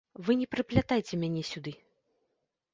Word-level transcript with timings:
Вы 0.27 0.31
не 0.39 0.47
прыплятайце 0.53 1.21
мяне 1.25 1.45
сюды. 1.53 1.77